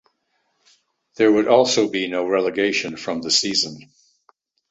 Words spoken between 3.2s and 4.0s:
the season.